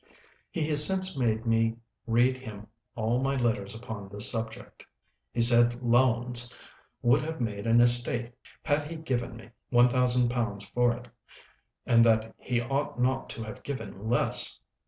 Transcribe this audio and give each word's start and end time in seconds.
He 0.49 0.67
has 0.69 0.83
since 0.83 1.15
made 1.15 1.45
me 1.45 1.75
read 2.07 2.35
him 2.37 2.65
all 2.95 3.21
my 3.21 3.35
letters 3.35 3.75
upon 3.75 4.09
this 4.09 4.31
subject. 4.31 4.83
He 5.31 5.41
said 5.41 5.83
Lowndes 5.83 6.51
would 7.03 7.21
have 7.21 7.39
made 7.39 7.67
an 7.67 7.79
estate 7.79 8.31
had 8.63 8.87
he 8.89 8.95
given 8.95 9.35
me 9.35 9.51
£1000 9.71 10.73
for 10.73 10.93
it, 10.93 11.07
and 11.85 12.03
that 12.03 12.33
he 12.39 12.61
ought 12.61 12.99
not 12.99 13.29
to 13.29 13.43
have 13.43 13.61
given 13.61 14.09
less! 14.09 14.59